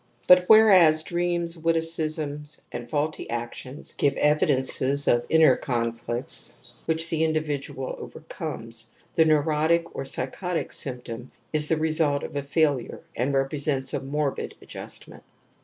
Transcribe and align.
But 0.27 0.45
whereas 0.47 1.03
dreams, 1.03 1.55
wit 1.59 1.75
ticisms, 1.75 2.57
and 2.71 2.89
faulty 2.89 3.29
actions 3.29 3.93
give 3.93 4.15
evidences 4.17 5.07
of 5.07 5.27
inner 5.29 5.55
conflicts 5.55 6.81
which 6.87 7.07
the 7.07 7.23
individual 7.23 7.93
overcomes, 7.99 8.87
the 9.13 9.25
nexwotic 9.25 9.83
or 9.93 10.03
psychotic 10.03 10.71
symptom 10.71 11.31
is 11.53 11.67
the 11.69 11.77
result 11.77 12.23
of 12.23 12.35
a 12.35 12.41
failure 12.41 13.01
and 13.15 13.31
represents 13.35 13.93
a 13.93 14.03
morbid 14.03 14.55
adjustment. 14.59 15.21